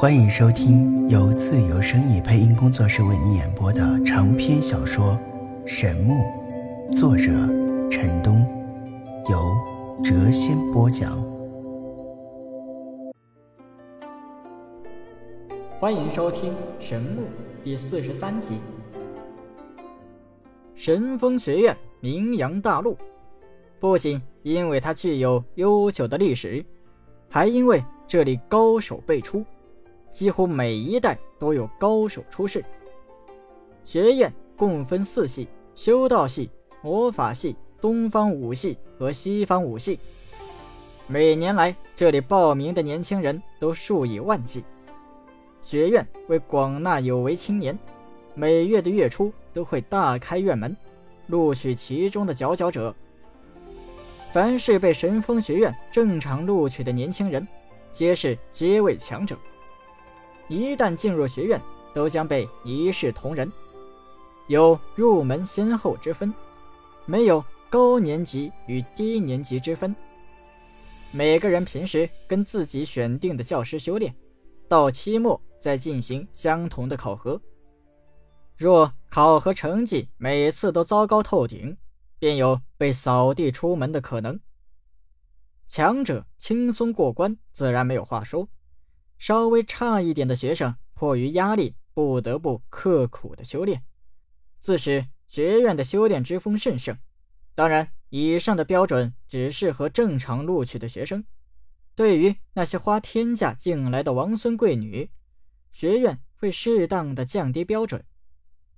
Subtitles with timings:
[0.00, 5.18] 欢迎收听由自由声意配音工作室为你演播的长篇小说
[5.66, 6.14] 《神木》，
[6.96, 7.32] 作者
[7.90, 8.46] 陈东，
[9.28, 9.36] 由
[10.04, 11.20] 谪仙播讲。
[15.80, 17.22] 欢迎收听《神木》
[17.64, 18.58] 第四十三集。
[20.76, 22.96] 神风学院名扬大陆，
[23.80, 26.64] 不仅因为它具有悠久的历史，
[27.28, 29.44] 还因为这里高手辈出。
[30.10, 32.64] 几乎每一代都有高手出世。
[33.84, 36.50] 学院共分四系：修道系、
[36.82, 39.98] 魔法系、东方武系和西方武系。
[41.06, 44.64] 每年来这里报名的年轻人都数以万计。
[45.62, 47.78] 学院为广纳有为青年，
[48.34, 50.76] 每月的月初都会大开院门，
[51.28, 52.94] 录取其中的佼佼者。
[54.30, 57.46] 凡是被神风学院正常录取的年轻人，
[57.90, 59.36] 皆是阶位强者。
[60.48, 61.60] 一旦进入学院，
[61.94, 63.52] 都将被一视同仁，
[64.48, 66.32] 有入门先后之分，
[67.06, 69.94] 没有高年级与低年级之分。
[71.10, 74.14] 每个人平时跟自己选定的教师修炼，
[74.68, 77.40] 到期末再进行相同的考核。
[78.56, 81.76] 若考核成绩每次都糟糕透顶，
[82.18, 84.38] 便有被扫地出门的可能。
[85.66, 88.48] 强者轻松过关，自然没有话说。
[89.18, 93.82] 稍微差一点的学生，迫于压力，不得不刻苦的修炼，
[94.58, 96.96] 自是学院的修炼之风甚盛。
[97.54, 101.24] 当然，以上的标准只适合正常录取的学生。
[101.96, 105.10] 对于那些花天价进来的王孙贵女，
[105.72, 108.04] 学院会适当的降低标准。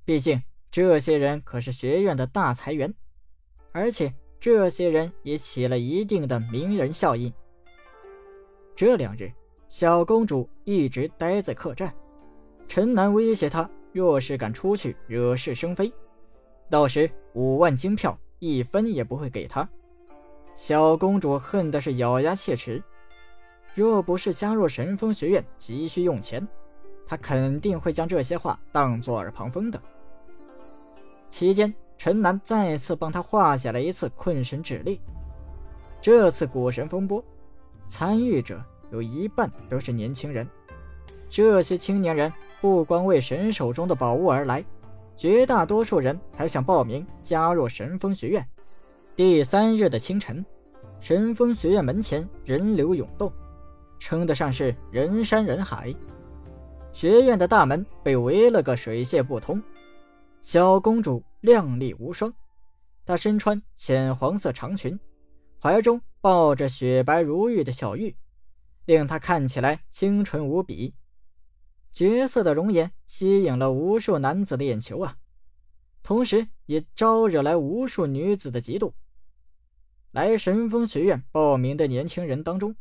[0.06, 2.94] 毕竟，这些人可是学院的大财源，
[3.72, 7.30] 而且这些人也起了一定的名人效应。
[8.74, 9.30] 这两日。
[9.70, 11.94] 小公主一直待在客栈，
[12.66, 15.92] 陈南威胁她，若是敢出去惹是生非，
[16.68, 19.66] 到时五万金票一分也不会给她。
[20.54, 22.82] 小公主恨的是咬牙切齿，
[23.72, 26.46] 若不是加入神风学院急需用钱，
[27.06, 29.80] 她肯定会将这些话当作耳旁风的。
[31.28, 34.98] 期间，陈南再次帮她画下了一次困神指令。
[36.00, 37.24] 这次古神风波，
[37.86, 38.60] 参与者。
[38.90, 40.48] 有一半都是年轻人，
[41.28, 44.64] 这些青年人不光为神手中的宝物而来，
[45.16, 48.46] 绝大多数人还想报名加入神风学院。
[49.14, 50.44] 第三日的清晨，
[50.98, 53.32] 神风学院门前人流涌动，
[53.98, 55.94] 称得上是人山人海。
[56.92, 59.62] 学院的大门被围了个水泄不通。
[60.42, 62.32] 小公主靓丽无双，
[63.04, 64.98] 她身穿浅黄色长裙，
[65.62, 68.16] 怀中抱着雪白如玉的小玉。
[68.90, 70.96] 令她看起来清纯无比，
[71.92, 75.16] 绝色的容颜吸引了无数男子的眼球啊，
[76.02, 78.92] 同时也招惹来无数女子的嫉妒。
[80.10, 82.74] 来神风学院报名的年轻人当中，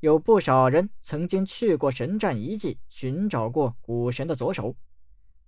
[0.00, 4.76] 有不少人曾经去过神战遗迹，寻找过古神的左手，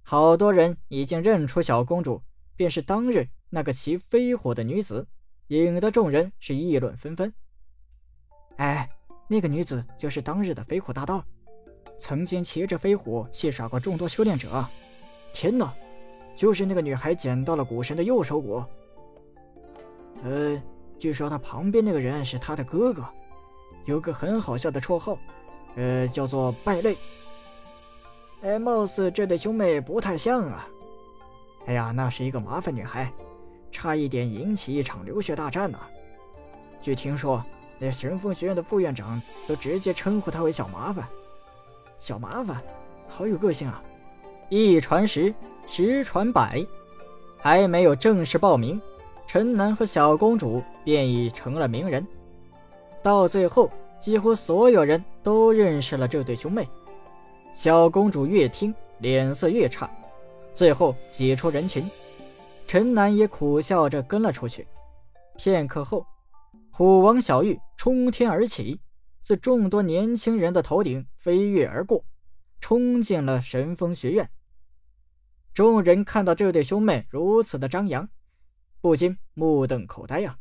[0.00, 2.22] 好多人已经认出小公主
[2.56, 5.06] 便是当日那个骑飞火的女子，
[5.48, 7.30] 引得众人是议论纷纷。
[8.56, 8.90] 哎。
[9.32, 11.24] 那个女子就是当日的飞虎大盗，
[11.96, 14.66] 曾经骑着飞虎戏耍过众多修炼者。
[15.32, 15.72] 天哪，
[16.34, 18.60] 就是那个女孩捡到了古神的右手骨。
[20.24, 20.60] 呃，
[20.98, 23.04] 据说她旁边那个人是她的哥哥，
[23.84, 25.16] 有个很好笑的绰号，
[25.76, 26.96] 呃，叫做败类。
[28.42, 30.66] 哎，貌似这对兄妹不太像啊。
[31.66, 33.12] 哎呀，那是一个麻烦女孩，
[33.70, 35.78] 差一点引起一场流血大战呢。
[36.80, 37.44] 据听说。
[37.80, 41.06] 连神风学院的副院长都直接称呼他为“小麻烦”，
[41.98, 42.62] 小麻烦，
[43.08, 43.82] 好有个性啊！
[44.50, 45.34] 一传十，
[45.66, 46.64] 十传百，
[47.38, 48.80] 还没有正式报名，
[49.26, 52.06] 陈南和小公主便已成了名人。
[53.02, 56.68] 到最后，几乎所有人都认识了这对兄妹。
[57.52, 59.90] 小公主越听脸色越差，
[60.54, 61.90] 最后挤出人群，
[62.66, 64.68] 陈南也苦笑着跟了出去。
[65.36, 66.04] 片刻后。
[66.72, 68.80] 虎王小玉冲天而起，
[69.20, 72.04] 自众多年轻人的头顶飞跃而过，
[72.60, 74.30] 冲进了神风学院。
[75.52, 78.08] 众人看到这对兄妹如此的张扬，
[78.80, 80.38] 不禁目瞪口呆呀。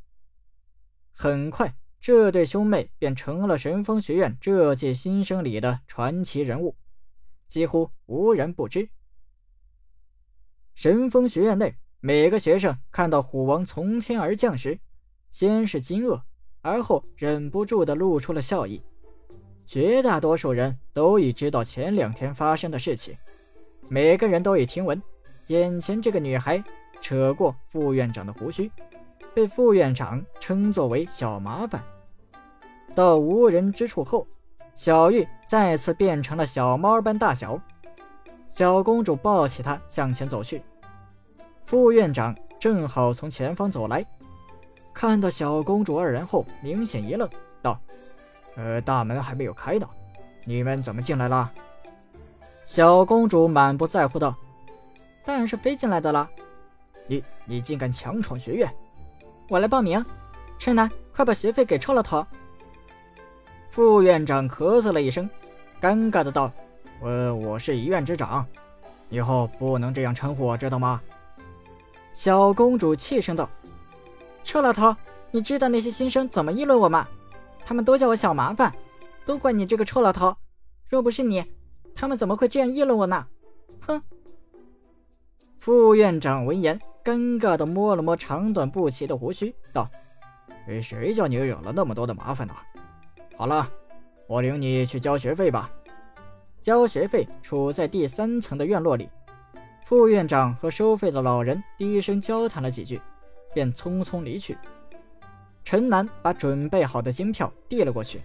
[1.12, 6.78] 很快，这对兄妹便成了神风学院这届新生里的传奇人物，
[7.48, 8.90] 几乎无人不知。
[10.76, 14.80] 神风学院内，每个学生看到虎王从天而降时，
[15.30, 16.22] 先是惊愕。
[16.62, 18.84] 而后忍不住的露出了笑意，
[19.66, 23.16] 绝大多数人都已知道前两天发生的事情，
[23.88, 25.02] 每个人都已听闻，
[25.48, 26.62] 眼前这个女孩
[27.00, 28.70] 扯过副院长的胡须，
[29.34, 31.82] 被副院长称作为小麻烦。
[32.94, 34.28] 到无人之处后，
[34.76, 37.58] 小玉再次变成了小猫般大小。
[38.50, 40.62] 小公主抱起她向前走去，
[41.66, 44.06] 副院长正好从前方走来，
[45.00, 47.30] 看到小公主二人后，明显一愣，
[47.62, 47.80] 道。
[48.58, 49.90] 呃，大门还没有开呢，
[50.44, 51.50] 你们怎么进来了？
[52.66, 54.36] 小公主满不在乎道
[55.26, 56.30] ：“当然是飞进来的了。
[57.08, 58.70] 你你竟敢强闯学院！
[59.48, 60.06] 我来报名。
[60.58, 62.28] 陈南，快把学费给臭老头。”
[63.72, 65.30] 副院长咳嗽了一声，
[65.80, 66.52] 尴尬的道
[67.02, 68.46] ：“呃我是一院之长，
[69.08, 71.00] 以后不能这样称呼我，知道吗？”
[72.12, 73.50] 小公主气声道
[74.44, 74.96] ：“臭老头，
[75.32, 77.08] 你知道那些新生怎么议论我吗？”
[77.66, 78.74] 他们都叫我小麻烦，
[79.26, 80.36] 都怪你这个臭老头！
[80.88, 81.46] 若不是你，
[81.94, 83.28] 他们怎么会这样议论我呢？
[83.82, 84.02] 哼！
[85.58, 89.88] 副院长闻言，尴尬的摸了摸长短不齐的胡须，道
[90.82, 92.56] ：“谁叫你惹了那么多的麻烦呢？
[93.38, 93.70] 好了，
[94.26, 95.70] 我领你去交学费吧。”
[96.60, 99.10] 交学费处在第三层的院落里。
[99.86, 103.02] 副院长和收费的老人低声交谈了几句，
[103.54, 104.58] 便匆匆离去。
[105.64, 108.22] 陈楠把准备好的金票递了过去，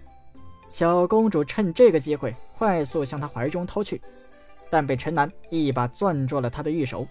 [0.68, 4.00] 小公主趁这个机会快速向他怀中掏去，
[4.70, 7.06] 但被陈楠一把攥住了他的玉手。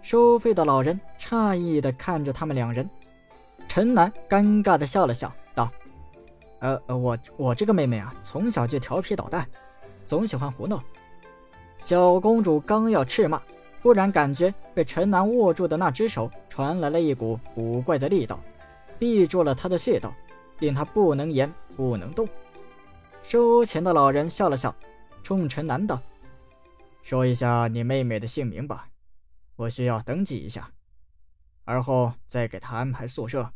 [0.00, 2.88] 收费的老人诧异地看着他们两人，
[3.68, 5.70] 陈楠尴尬地笑了笑，道
[6.60, 9.46] ：“呃，我我这个妹妹啊，从小就调皮捣蛋，
[10.06, 10.82] 总喜欢胡闹。”
[11.76, 13.42] 小公主刚要斥骂，
[13.82, 18.40] 忽然感觉被陈南握住的那只手传来了一股古怪的力道。
[18.98, 20.14] 闭住了他的穴道，
[20.58, 22.26] 令他不能言，不能动。
[23.22, 24.74] 收钱的老人笑了笑，
[25.22, 26.00] 冲陈南道
[27.02, 28.88] ：“说一下你妹妹的姓名吧，
[29.56, 30.72] 我需要登记一下，
[31.64, 33.52] 而后再给她安排宿舍。”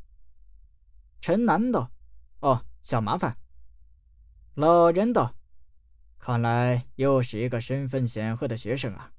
[1.22, 1.90] 陈南道
[2.40, 3.36] ：“哦，小麻烦。”
[4.54, 5.34] 老人道
[6.18, 9.12] ：“看来又是一个身份显赫的学生啊，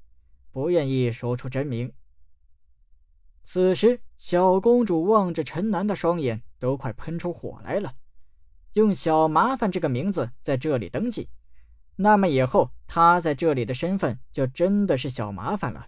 [0.51, 1.91] 不愿意说出真名。”
[3.43, 7.93] 此时，小公主望着陈南的双眼都快喷出火来了。
[8.73, 11.27] 用“小麻烦”这个名字在这里登记，
[11.95, 15.87] 那么以后她在这里的身份就真的是小麻烦了。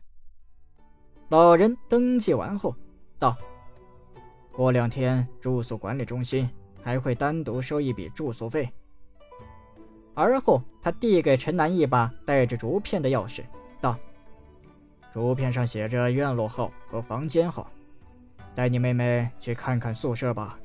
[1.29, 2.75] 老人登记完后
[3.19, 3.37] 道
[4.51, 6.49] ：“过两天住宿管理中心
[6.81, 8.67] 还会单独收一笔住宿费。”
[10.15, 13.43] 而后，他递给陈南一把带着竹片的钥匙，
[13.79, 13.97] 道。
[15.13, 17.69] 竹片上写着院落号和房间号，
[18.55, 20.57] 带你妹妹去看看宿舍吧。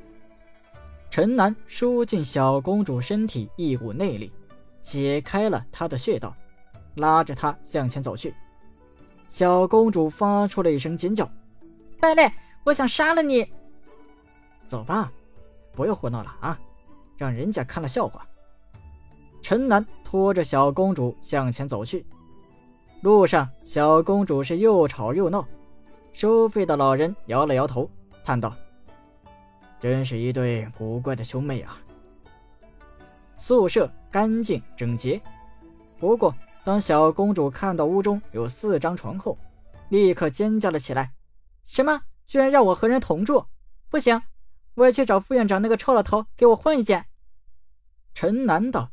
[1.10, 4.32] 陈南输进小公主身体一股内力，
[4.80, 6.34] 解开了她的穴道，
[6.94, 8.34] 拉着她向前走去。
[9.28, 11.30] 小公主发出了一声尖叫
[12.00, 12.32] ：“败类，
[12.64, 13.46] 我想杀了你！”
[14.64, 15.12] 走吧，
[15.74, 16.58] 不要胡闹了啊，
[17.18, 18.26] 让人家看了笑话。
[19.42, 22.06] 陈南拖着小公主向前走去。
[23.00, 25.46] 路上，小公主是又吵又闹。
[26.12, 27.88] 收费的老人摇了摇头，
[28.24, 28.56] 叹道
[29.78, 31.80] ：“真是一对古怪的兄妹啊。”
[33.38, 35.20] 宿舍干净整洁，
[36.00, 39.38] 不过当小公主看到屋中有四张床后，
[39.90, 41.12] 立刻尖叫了起来
[41.64, 42.00] ：“什么？
[42.26, 43.46] 居然让我和人同住？
[43.88, 44.20] 不行！
[44.74, 47.06] 我要去找副院长那个臭老头，给我换一间。”
[48.12, 48.90] 陈南道：“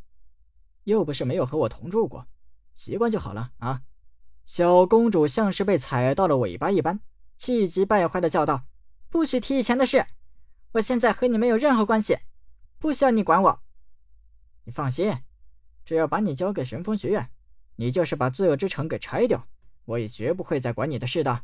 [0.85, 2.27] 又不是没有和我同住过，
[2.75, 3.81] 习惯就好了啊。”
[4.45, 6.99] 小公主像是被踩到了尾巴一般，
[7.35, 8.65] 气急败坏的叫道
[9.09, 10.05] ：“不许提以前的事！
[10.73, 12.19] 我现在和你没有任何关系，
[12.77, 13.59] 不需要你管我。
[14.65, 15.17] 你放心，
[15.83, 17.27] 只要把你交给神风学院，
[17.75, 19.47] 你就是把罪恶之城给拆掉，
[19.85, 21.41] 我也绝不会再管你的事的。”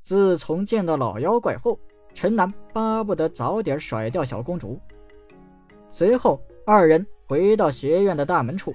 [0.00, 1.78] 自从见到老妖怪后，
[2.14, 4.80] 陈南巴不得早点甩掉小公主。
[5.90, 8.72] 随后，二人回到学院的大门处。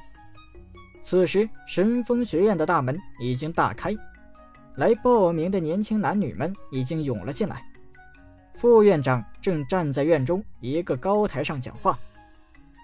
[1.04, 3.96] 此时，神风学院的大门已经大开，
[4.76, 7.64] 来报名的年轻男女们已经涌了进来。
[8.54, 11.98] 副院长正站在院中一个高台上讲话：“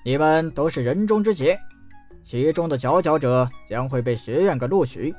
[0.03, 1.59] 你们都是人中之杰，
[2.24, 5.13] 其中的佼佼者将会被学院给录取。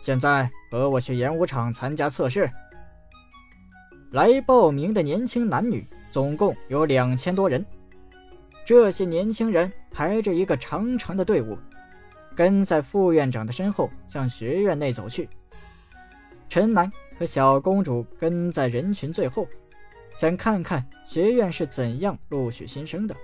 [0.00, 2.48] 现在和我去演武场参加测试。”
[4.12, 7.66] 来报名的年轻男女总共有两千多人，
[8.64, 11.58] 这些年轻人排着一个长长的队伍。
[12.38, 15.28] 跟在副院长的身后向学院内走去，
[16.48, 19.44] 陈南和小公主跟在人群最后，
[20.14, 23.16] 想看看学院是怎样录取新生的。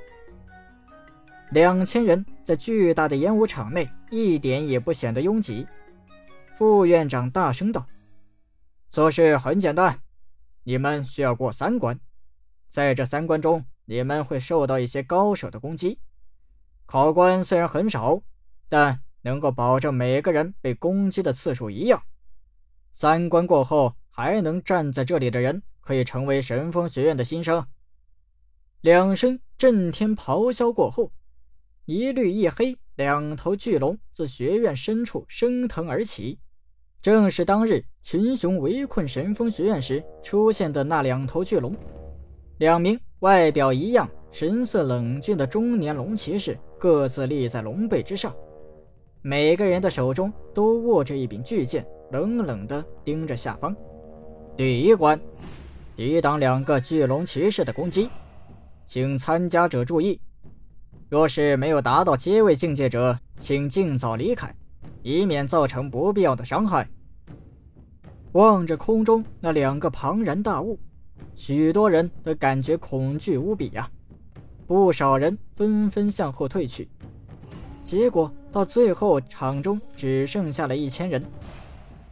[1.53, 5.65] 两千人在巨大的演武场内一点也不显得拥挤。
[6.57, 7.87] 副院长大声道
[8.91, 9.97] ：“测试很简单，
[10.65, 12.01] 你们需要过三关，
[12.67, 16.01] 在这三关中，你们会受到一些高手的攻击。
[16.85, 18.21] 考官虽然很少，
[18.69, 22.01] 但能够保证每个人被攻击的次数一样。
[22.93, 27.67] 三关过后还能站在这里的人，可以成为神风学院的新生。”
[28.83, 31.11] 两声震天咆哮过后，
[31.87, 36.39] 一绿一黑两头巨龙自学院深处升腾而起，
[37.01, 41.75] 正是当日群雄围困神风学院时出现的那两头巨龙。
[42.59, 48.37] 两名外表一样、神色冷峻的中年龙骑士各自立在龙背之上，
[49.27, 53.75] 每个人的手中都握着一柄巨剑，冷冷地盯着下方。
[54.55, 55.19] 第一关，
[55.97, 58.11] 抵挡两个巨龙骑士的攻击。
[58.85, 60.21] 请参加者注意，
[61.09, 64.55] 若是没有达到阶位境界者，请尽早离开，
[65.03, 66.87] 以免造成不必要的伤害。
[68.33, 70.79] 望着空中那两个庞然大物，
[71.35, 73.91] 许多人都感觉恐惧无比呀，
[74.67, 76.87] 不少人纷纷向后退去。
[77.83, 81.21] 结果到最后，场中只剩下了一千人。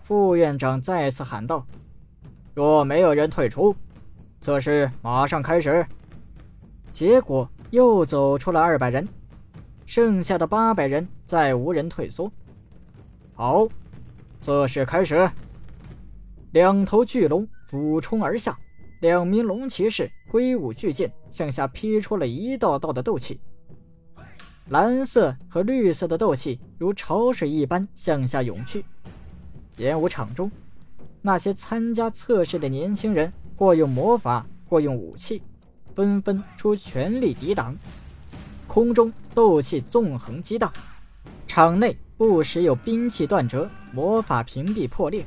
[0.03, 1.65] 副院长再次喊道
[2.53, 3.73] ：“若没有人退出，
[4.41, 5.87] 测试马上开始。”
[6.91, 9.09] 结果又走出了二百人，
[9.87, 12.29] 剩下的八百人再无人退缩。
[13.35, 13.69] 好，
[14.41, 15.31] 测试开始。
[16.51, 18.59] 两头巨龙俯冲而下，
[19.01, 23.41] 两名龙骑士挥舞巨剑向下劈出了一道道的斗气，
[24.69, 28.85] 蓝色和绿色的斗气如潮水一般向下涌去。
[29.77, 30.51] 演武场中，
[31.21, 35.43] 那些参加测试的年轻人或用魔法，或用武器。
[35.95, 37.77] 纷纷出全力抵挡，
[38.67, 40.73] 空中斗气纵横激荡，
[41.47, 45.27] 场内不时有兵器断折、魔法屏蔽破裂，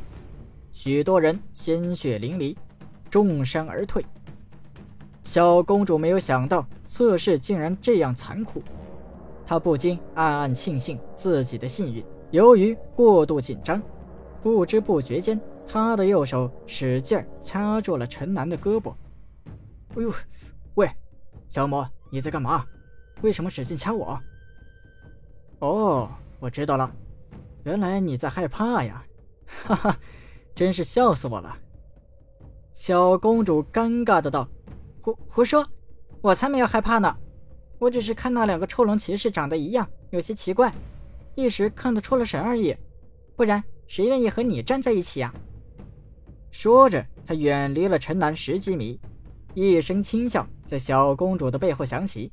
[0.71, 2.55] 许多人鲜血淋漓，
[3.11, 4.03] 重伤而退。
[5.21, 8.63] 小公主没有想到测试竟然这样残酷，
[9.45, 12.03] 他不禁暗暗庆幸自己的幸运。
[12.31, 13.81] 由于过度紧张，
[14.41, 18.93] 不知不觉间，他的右手使劲掐住了陈楠的胳膊。
[19.95, 20.11] 哎呦！
[20.73, 20.89] 喂，
[21.47, 22.65] 小魔，你在干嘛？
[23.21, 24.19] 为什么使劲掐我？
[25.59, 26.09] 哦，
[26.39, 26.93] 我知道了，
[27.63, 29.05] 原来你在害怕呀！
[29.45, 29.97] 哈哈，
[30.53, 31.55] 真是笑死我了。
[32.73, 34.45] 小公主尴尬的道
[35.01, 35.65] ：“胡胡说，
[36.21, 37.15] 我才没有害怕呢，
[37.77, 40.73] 我只是看那两个臭龙骑士长得一样，有些奇怪，
[41.35, 42.75] 一时看得出了神而已。
[43.35, 45.33] 不然谁愿意和你站在一起呀？”
[46.51, 48.99] 说着，他远离了陈南十几米。
[49.53, 52.31] 一声轻笑在小公主的背后响起，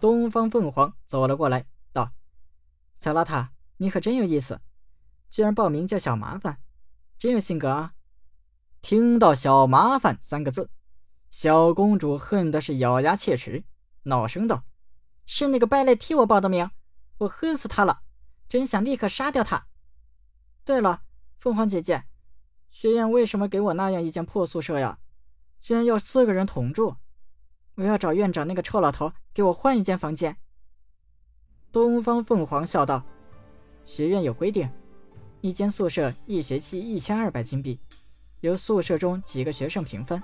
[0.00, 2.10] 东方凤凰走了过来，道
[2.98, 3.46] ：“小邋遢，
[3.76, 4.60] 你可真有意思，
[5.30, 6.58] 居然报名叫小麻烦，
[7.16, 7.92] 真有性格啊！”
[8.82, 10.70] 听到“小麻烦”三个字，
[11.30, 13.62] 小公主恨的是咬牙切齿，
[14.04, 14.64] 恼声道
[15.26, 16.70] ：“是那个败类替我报的名，
[17.18, 18.02] 我恨死他了，
[18.48, 19.66] 真想立刻杀掉他。
[20.64, 21.02] 对了，
[21.38, 22.04] 凤凰姐姐，
[22.68, 24.98] 学院为什么给我那样一间破宿舍呀？”
[25.60, 26.96] 居然要四个人同住，
[27.74, 30.38] 我要找院长那个臭老头给我换一间房间。
[31.70, 33.04] 东方凤凰笑道
[33.84, 34.70] ：“学院有规定，
[35.42, 37.78] 一间宿舍一学期一千二百金币，
[38.40, 40.22] 由宿舍中几个学生平分。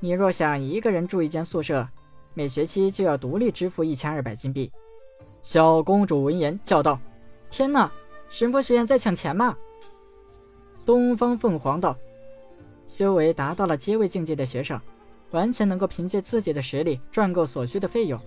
[0.00, 1.88] 你若想一个人住一间宿舍，
[2.38, 4.70] 每学期就要独立支付一千二百金币。”
[5.42, 7.00] 小公主闻言叫道
[7.50, 7.90] ：“天哪，
[8.28, 9.56] 神佛学院在抢钱吗？”
[10.86, 11.96] 东方凤凰道。
[12.86, 14.80] 修为达到了阶位境界的学生，
[15.32, 18.18] 完全能够凭借自己的实力赚够所需的费用。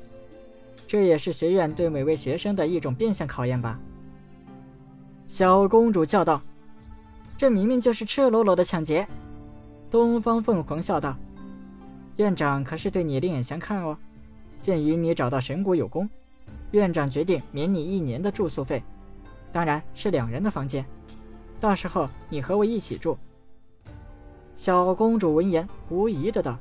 [0.85, 3.79] 这也是学院对每位学生的一种变相考验吧？
[5.25, 6.41] 小公主叫道
[7.37, 9.07] ：“这明明就是赤裸裸的抢劫！”
[9.89, 11.17] 东方凤凰笑道
[12.21, 13.97] ：“院长可是对你另眼相看哦。
[14.59, 16.07] 鉴于你找到神谷有功，
[16.69, 18.83] 院长决定免你一年的住宿费，
[19.51, 20.85] 当然是两人的房间。
[21.59, 23.17] 到时候你和我一起住。”
[24.53, 26.59] 小公主闻言，狐疑的道：“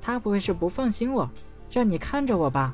[0.00, 1.28] 他不会是不放心我，
[1.72, 2.72] 让你看着我吧？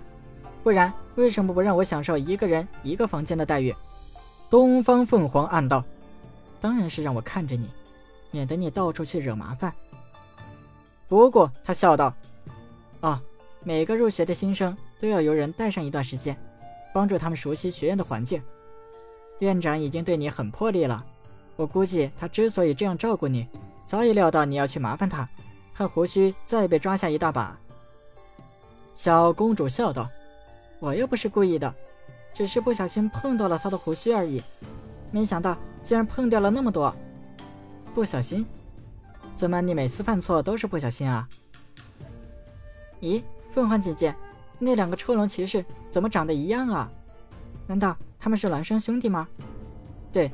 [0.62, 3.74] 不然为什么不让我享受一个人一个房间的待遇？”
[4.50, 5.82] 东方凤凰暗道
[6.60, 7.70] ：“当然是让我看着你，
[8.30, 9.72] 免得你到处去惹麻烦。”
[11.08, 12.12] 不过他笑道
[13.06, 13.20] ：“哦，
[13.62, 16.36] 每个入学的新生都要由人带上一段时间，
[16.92, 18.42] 帮助他们熟悉学院的环境。
[19.38, 21.06] 院长已经对你很破例了，
[21.54, 23.46] 我估计他之所以这样照顾你。”
[23.86, 25.28] 早已料到你要去麻烦他，
[25.72, 27.56] 恨胡须再被抓下一大把。
[28.92, 30.10] 小公主笑道
[30.80, 31.72] ：“我又不是故意的，
[32.34, 34.42] 只是不小心碰到了他的胡须而已。
[35.12, 36.92] 没想到竟然碰掉了那么多。
[37.94, 38.44] 不小心？
[39.36, 41.28] 怎么你每次犯错都是不小心啊？
[43.00, 44.14] 咦，凤凰姐姐，
[44.58, 46.90] 那两个臭龙骑士怎么长得一样啊？
[47.66, 49.28] 难道他们是孪生兄弟吗？
[50.12, 50.30] 对，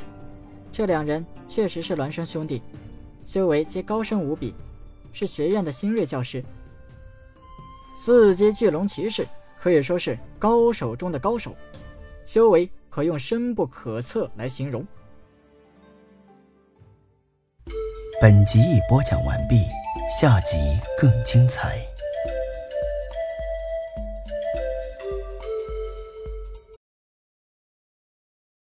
[0.71, 2.63] 这两人确实是孪生兄弟，
[3.25, 4.55] 修为皆高深无比，
[5.13, 6.45] 是学院的新锐教师。
[7.95, 9.27] 四阶巨龙骑士
[9.59, 11.57] 可以说是高手中的高手，
[12.25, 14.87] 修为可用深不可测来形容。
[18.21, 19.57] 本集已播讲完毕，
[20.21, 20.57] 下集
[20.99, 21.85] 更精彩。